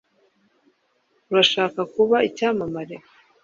Urashaka 1.31 1.79
kuba 1.93 2.15
icyamamare? 2.29 2.95